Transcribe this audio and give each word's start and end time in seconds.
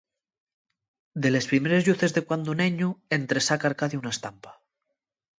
De 1.25 1.31
les 1.31 1.47
primeres 1.51 1.83
lluces 1.87 2.15
de 2.15 2.23
cuando 2.27 2.57
neñu 2.61 2.89
entresaca 3.17 3.67
Arcadio 3.71 4.01
una 4.03 4.15
estampa. 4.15 4.51